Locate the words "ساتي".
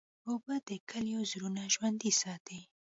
2.21-2.59